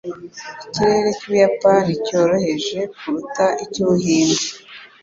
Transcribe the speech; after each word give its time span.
Ikirere 0.67 1.09
cy'Ubuyapani 1.17 1.91
cyoroheje 2.05 2.79
kuruta 2.97 3.45
icy'Ubuhinde. 3.63 4.43